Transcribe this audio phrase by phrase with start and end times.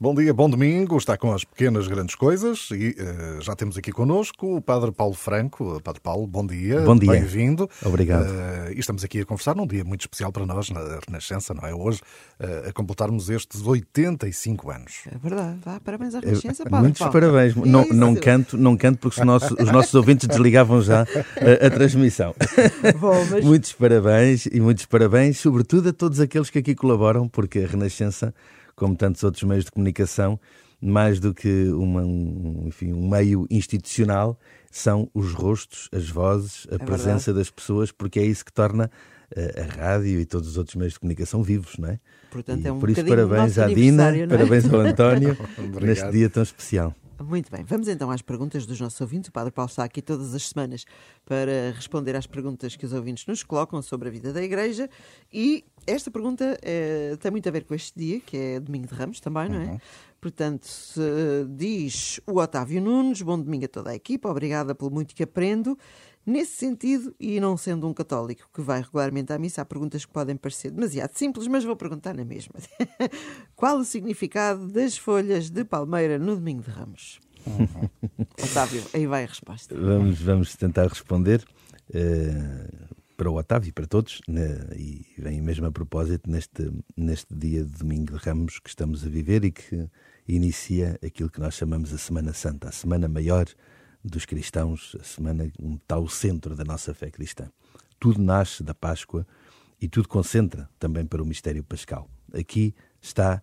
[0.00, 0.96] Bom dia, bom domingo.
[0.96, 5.14] Está com as pequenas grandes coisas e uh, já temos aqui connosco o Padre Paulo
[5.14, 5.80] Franco.
[5.82, 6.82] Padre Paulo, bom dia.
[6.82, 7.10] Bom dia.
[7.10, 7.68] Bem-vindo.
[7.84, 8.30] Obrigado.
[8.30, 11.66] Uh, e estamos aqui a conversar num dia muito especial para nós, na Renascença, não
[11.66, 11.74] é?
[11.74, 12.00] Hoje,
[12.38, 15.00] uh, a completarmos estes 85 anos.
[15.10, 15.58] É verdade.
[15.64, 17.12] Vá, parabéns à Renascença, Padre Muitos Paulo.
[17.14, 17.56] parabéns.
[17.56, 21.70] Não, não, canto, não canto porque os nossos, os nossos ouvintes desligavam já a, a
[21.70, 22.36] transmissão.
[23.00, 23.44] Bom, mas...
[23.44, 28.32] Muitos parabéns e muitos parabéns, sobretudo a todos aqueles que aqui colaboram, porque a Renascença,
[28.78, 30.38] como tantos outros meios de comunicação,
[30.80, 34.38] mais do que uma, um, enfim, um meio institucional,
[34.70, 37.38] são os rostos, as vozes, a É presença verdade.
[37.38, 38.90] das pessoas, porque é isso que torna
[39.34, 41.98] eh, a rádio e todos os outros meios de comunicação vivos, não é?
[42.30, 44.26] Portanto, E é um por isso, parabéns à Dina, é?
[44.26, 45.36] parabéns ao António,
[45.80, 46.94] neste dia tão especial.
[47.20, 49.28] Muito bem, vamos então às perguntas dos nossos ouvintes.
[49.28, 50.84] O Padre Paulo está aqui todas as semanas
[51.24, 54.88] para responder às perguntas que os ouvintes nos colocam sobre a vida da Igreja.
[55.32, 58.94] E esta pergunta eh, tem muito a ver com este dia, que é Domingo de
[58.94, 59.80] Ramos também, não é?
[60.20, 61.00] Portanto, se,
[61.50, 65.76] diz o Otávio Nunes: Bom domingo a toda a equipa, obrigada pelo muito que aprendo.
[66.28, 70.12] Nesse sentido, e não sendo um católico que vai regularmente à missa, há perguntas que
[70.12, 72.52] podem parecer demasiado simples, mas vou perguntar na mesma.
[73.56, 77.18] Qual o significado das folhas de palmeira no Domingo de Ramos?
[78.44, 79.74] Otávio, aí vai a resposta.
[79.74, 81.42] Vamos, vamos tentar responder
[81.94, 82.68] eh,
[83.16, 87.64] para o Otávio e para todos, né, e vem mesmo a propósito neste, neste dia
[87.64, 89.88] de Domingo de Ramos que estamos a viver e que
[90.28, 93.46] inicia aquilo que nós chamamos a Semana Santa, a Semana Maior
[94.04, 97.48] dos cristãos, a semana onde está o centro da nossa fé cristã.
[97.98, 99.26] Tudo nasce da Páscoa
[99.80, 102.08] e tudo concentra também para o mistério pascal.
[102.32, 103.42] Aqui está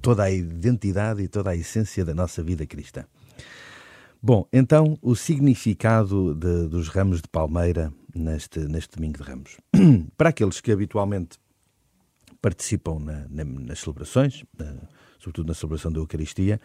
[0.00, 3.04] toda a identidade e toda a essência da nossa vida cristã.
[4.22, 9.56] Bom, então o significado de- dos ramos de palmeira neste, neste domingo de ramos.
[10.16, 11.38] Para aqueles que habitualmente
[12.40, 14.76] participam na- na- nas celebrações, na-
[15.18, 16.60] sobretudo na celebração da Eucaristia,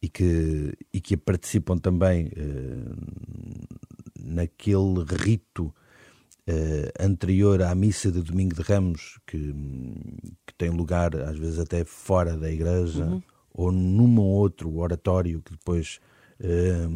[0.00, 2.94] e que, e que participam também eh,
[4.20, 5.74] naquele rito
[6.46, 9.54] eh, anterior à missa de Domingo de Ramos, que,
[10.46, 15.52] que tem lugar às vezes até fora da igreja, ou num ou outro oratório que
[15.52, 16.00] depois
[16.40, 16.86] eh,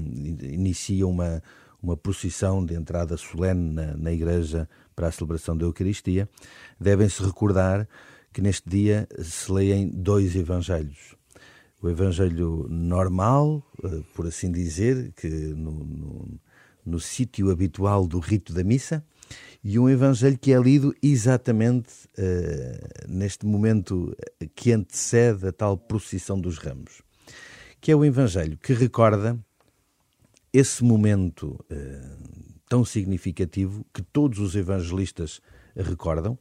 [0.43, 1.43] inicia uma,
[1.83, 6.29] uma procissão de entrada solene na, na igreja para a celebração da Eucaristia,
[6.79, 7.89] devem-se recordar
[8.33, 11.18] que neste dia se leem dois evangelhos.
[11.81, 16.41] O evangelho normal, eh, por assim dizer, que no, no,
[16.85, 19.05] no sítio habitual do rito da missa,
[19.63, 24.17] e um evangelho que é lido exatamente eh, neste momento
[24.55, 27.03] que antecede a tal procissão dos ramos,
[27.81, 29.39] que é o evangelho que recorda
[30.53, 32.01] esse momento eh,
[32.69, 35.41] tão significativo que todos os evangelistas
[35.77, 36.39] recordam,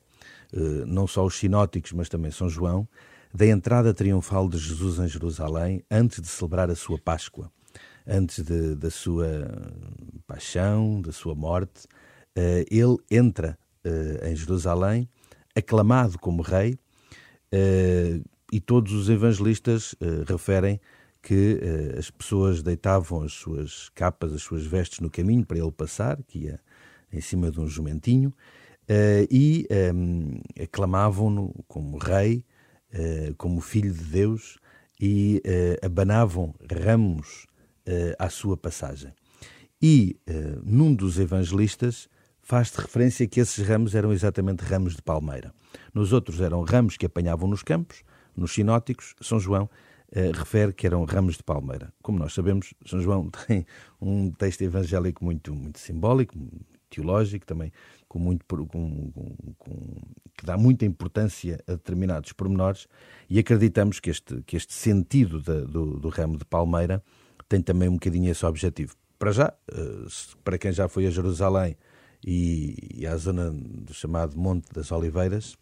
[0.53, 2.87] eh, não só os sinóticos, mas também São João,
[3.37, 7.51] da entrada triunfal de Jesus em Jerusalém antes de celebrar a sua Páscoa,
[8.07, 9.27] antes de- da sua
[10.25, 11.85] paixão, da sua morte.
[12.35, 15.07] Eh, ele entra eh, em Jerusalém
[15.55, 16.79] aclamado como rei
[17.51, 18.19] eh,
[18.51, 20.81] e todos os evangelistas eh, referem
[21.21, 25.71] que eh, as pessoas deitavam as suas capas, as suas vestes no caminho para ele
[25.71, 26.59] passar, que ia
[27.13, 28.33] em cima de um jumentinho,
[28.87, 32.56] eh, e ehm, aclamavam-no como rei, eh,
[33.37, 34.59] como filho de Deus,
[34.99, 37.45] e eh, abanavam ramos
[37.85, 39.13] eh, à sua passagem.
[39.81, 42.09] E eh, num dos evangelistas
[42.41, 45.53] faz-se referência que esses ramos eram exatamente ramos de palmeira.
[45.93, 48.03] Nos outros eram ramos que apanhavam nos campos,
[48.35, 49.69] nos sinóticos, São João
[50.11, 51.93] eh, refere que eram ramos de palmeira.
[52.01, 53.65] Como nós sabemos, São João tem
[54.01, 56.35] um texto evangélico muito, muito simbólico,
[57.01, 57.71] teológico, também
[58.07, 59.11] com muito, com,
[59.57, 59.95] com-
[60.37, 62.87] que dá muita importância a determinados pormenores
[63.29, 67.03] e acreditamos que este, que este sentido da- do, do ramo de palmeira
[67.49, 68.95] tem também um bocadinho esse objetivo.
[69.19, 70.07] Para já, eh,
[70.43, 71.75] para quem já foi a Jerusalém
[72.25, 75.57] e, e à zona do chamado Monte das Oliveiras,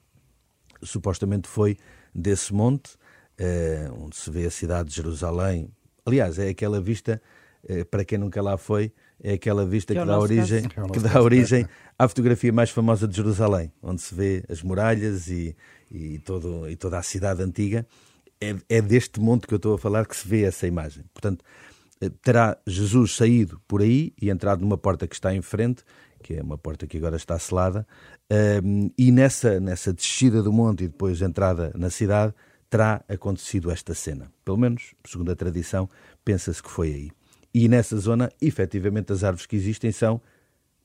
[0.84, 1.78] supostamente foi
[2.14, 2.92] desse monte,
[3.38, 5.70] eh, onde se vê a cidade de Jerusalém.
[6.06, 7.22] Aliás, é aquela vista,
[7.90, 8.92] para quem nunca lá foi,
[9.22, 10.88] é aquela vista Que que, é o dá origem, caso.
[10.88, 11.68] É que nosso dá origem
[11.98, 15.56] à fotografia mais famosa de Jerusalém, onde se vê as muralhas e,
[15.90, 17.86] e, todo, e toda a cidade antiga.
[18.40, 21.06] É, é deste monte que eu estou a falar que se vê essa imagem.
[21.14, 21.44] Portanto,
[22.02, 25.84] eh, terá Jesus saído por aí e entrado numa porta que está em frente,
[26.22, 27.88] que é uma porta que agora está selada,
[28.30, 32.34] ehm, e nessa, nessa descida do monte e depois entrada na cidade,
[32.70, 34.32] terá acontecido esta cena.
[34.44, 35.90] Pelo menos, segundo a tradição,
[36.26, 37.12] pensa-se que foi aí.
[37.58, 40.20] E nessa zona, efetivamente, as árvores que existem são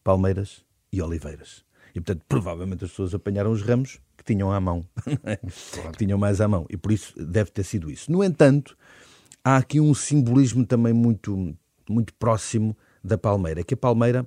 [0.05, 1.64] palmeiras e oliveiras.
[1.93, 4.87] E, portanto, provavelmente as pessoas apanharam os ramos que tinham à mão,
[5.25, 5.34] é?
[5.34, 6.67] que tinham mais à mão.
[6.70, 8.12] E por isso deve ter sido isso.
[8.12, 8.78] No entanto,
[9.43, 11.56] há aqui um simbolismo também muito,
[11.88, 14.25] muito próximo da palmeira, que a palmeira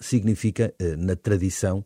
[0.00, 1.84] significa, eh, na tradição,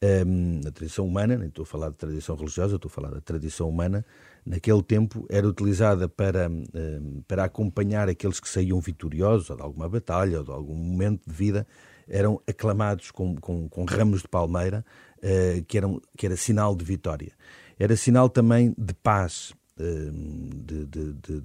[0.00, 3.20] ehm, na tradição humana, nem estou a falar de tradição religiosa, estou a falar da
[3.20, 4.06] tradição humana,
[4.46, 9.88] naquele tempo era utilizada para, ehm, para acompanhar aqueles que saíam vitoriosos, ou de alguma
[9.88, 11.66] batalha, ou de algum momento de vida,
[12.08, 14.84] eram aclamados com, com, com ramos de palmeira,
[15.20, 17.32] eh, que, eram, que era sinal de vitória.
[17.76, 21.40] Era sinal também de paz, ehm, de, de, de,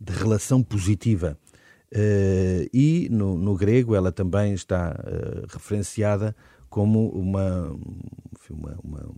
[0.00, 1.36] de relação positiva
[2.72, 4.94] e no, no, grego ela também está
[5.48, 6.36] referenciada
[6.68, 7.74] como uma,
[8.50, 9.14] uma, uma,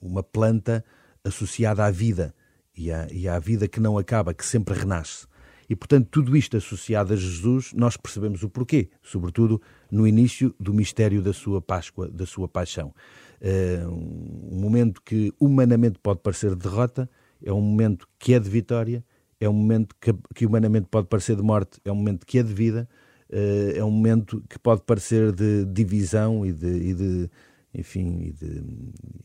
[0.00, 0.84] uma, planta
[1.26, 2.34] associada à vida
[2.76, 5.26] e à, e à vida que não acaba, que sempre renasce.
[5.68, 10.72] E, portanto, tudo isto associado a Jesus, nós percebemos o porquê, sobretudo no início do
[10.72, 12.94] mistério da sua Páscoa, da sua paixão.
[13.40, 17.10] Uh, um momento que humanamente pode parecer de derrota,
[17.44, 19.04] é um momento que é de vitória
[19.40, 22.42] é um momento que, que humanamente pode parecer de morte, é um momento que é
[22.42, 22.88] de vida,
[23.30, 27.30] uh, é um momento que pode parecer de divisão e de, e de
[27.74, 28.62] enfim, e de,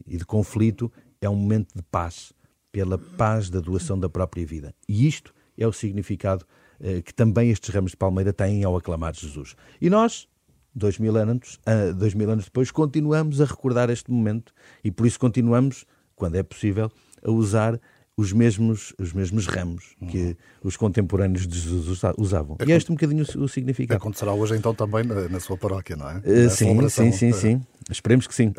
[0.07, 0.91] e de conflito,
[1.21, 2.33] é um momento de paz,
[2.71, 4.73] pela paz da doação da própria vida.
[4.89, 6.45] E isto é o significado
[6.79, 9.55] uh, que também estes ramos de palmeira têm ao aclamar Jesus.
[9.79, 10.27] E nós,
[10.73, 14.51] dois mil anos, uh, dois mil anos depois, continuamos a recordar este momento
[14.83, 15.85] e por isso continuamos,
[16.15, 16.91] quando é possível,
[17.23, 17.79] a usar
[18.17, 20.35] os mesmos, os mesmos ramos que uhum.
[20.63, 22.57] os contemporâneos de Jesus usavam.
[22.59, 23.97] É e é este um bocadinho o, significado.
[23.97, 26.17] Acontecerá hoje então também na, na sua paróquia, não é?
[26.17, 27.61] Uh, sim, sim, sim, sim.
[27.89, 28.53] Esperemos que sim.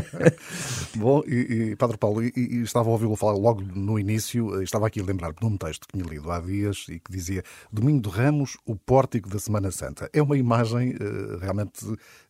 [0.96, 4.86] Bom, e, e Padre Paulo, e, e estava a ouvi-lo falar logo no início, estava
[4.86, 7.42] aqui a lembrar-me de um texto que tinha lido há dias e que dizia
[7.72, 10.08] Domingo de Ramos, o pórtico da Semana Santa.
[10.12, 11.84] É uma imagem uh, realmente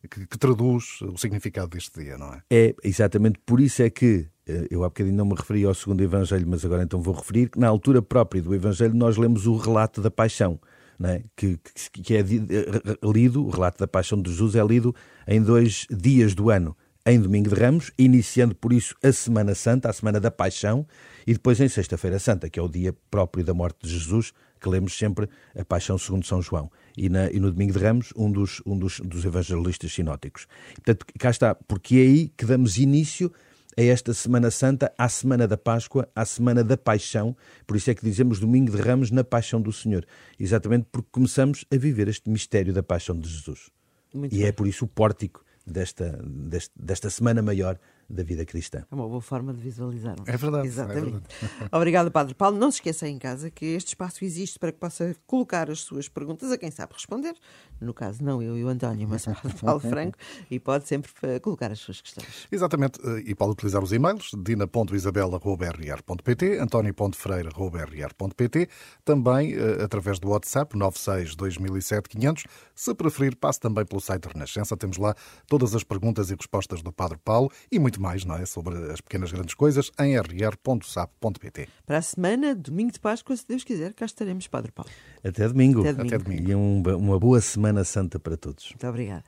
[0.09, 2.41] que, que traduz o significado deste dia, não é?
[2.49, 6.01] É, exatamente por isso é que eh, eu há bocadinho não me referi ao segundo
[6.01, 9.55] Evangelho, mas agora então vou referir que na altura própria do Evangelho nós lemos o
[9.55, 10.59] relato da paixão,
[11.03, 11.23] é?
[11.35, 11.59] que,
[11.91, 14.95] que, que, é eh, lido, o relato da paixão de Jesus é lido
[15.27, 19.89] em dois dias do ano, em Domingo de Ramos, iniciando por isso a Semana Santa,
[19.89, 20.85] a Semana da Paixão,
[21.25, 24.69] e depois em Sexta-feira Santa, que é o dia próprio da morte de Jesus, que
[24.69, 25.27] lemos sempre
[25.57, 26.71] a Paixão segundo São João.
[26.95, 30.45] E, na, e no Domingo de Ramos, um dos, um dos, dos evangelistas sinóticos.
[30.75, 33.31] Portanto, cá está, porque é aí que damos início
[33.77, 37.35] a esta Semana Santa, à Semana da Páscoa, à Semana da Paixão.
[37.65, 40.05] Por isso é que dizemos Domingo de Ramos na Paixão do Senhor.
[40.39, 43.69] Exatamente porque começamos a viver este mistério da Paixão de Jesus.
[44.13, 44.47] Muito e é bem.
[44.49, 47.79] é por isso o pórtico desta, desta, desta Semana Maior
[48.11, 48.85] da vida cristã.
[48.91, 50.15] É uma boa forma de visualizar.
[50.25, 50.67] É verdade.
[50.67, 50.97] Exatamente.
[50.97, 51.25] É verdade.
[51.71, 52.57] Obrigada, Padre Paulo.
[52.57, 56.07] Não se esqueça em casa que este espaço existe para que possa colocar as suas
[56.07, 57.35] perguntas a quem sabe responder.
[57.79, 60.17] No caso, não eu e o António, mas o Padre Paulo Franco,
[60.49, 62.47] e pode sempre eh, colocar as suas questões.
[62.51, 62.99] Exatamente.
[63.03, 68.69] Eh, e pode utilizar os e-mails dina.isabela.rr.pt, antonio.freire.rr.pt,
[69.03, 72.43] também eh, através do WhatsApp 96 2007 500.
[72.75, 74.77] Se preferir, passe também pelo site Renascença.
[74.77, 75.15] Temos lá
[75.47, 78.45] todas as perguntas e respostas do Padre Paulo e muito mais, não é?
[78.45, 81.69] Sobre as pequenas grandes coisas em rr.sap.pt.
[81.85, 84.91] Para a semana, domingo de Páscoa, se Deus quiser, cá estaremos, Padre Paulo.
[85.23, 85.81] Até domingo.
[85.81, 86.15] Até domingo.
[86.15, 86.49] Até domingo.
[86.49, 88.69] E um, uma boa Semana Santa para todos.
[88.69, 89.23] Muito obrigada.